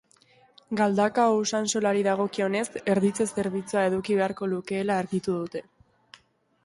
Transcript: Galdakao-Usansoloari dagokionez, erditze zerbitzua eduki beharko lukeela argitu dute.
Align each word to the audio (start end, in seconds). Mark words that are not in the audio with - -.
Galdakao-Usansoloari 0.79 2.01
dagokionez, 2.07 2.63
erditze 2.95 3.29
zerbitzua 3.39 3.87
eduki 3.91 4.19
beharko 4.23 4.51
lukeela 4.55 5.01
argitu 5.05 5.37
dute. 5.43 5.63